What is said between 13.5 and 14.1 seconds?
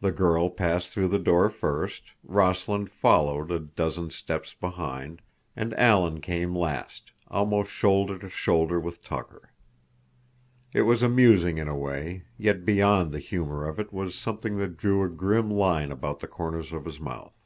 of it